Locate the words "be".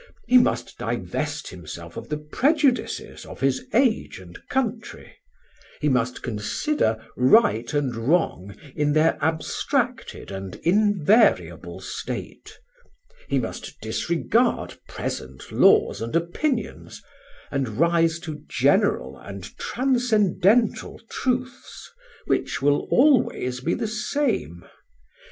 23.59-23.75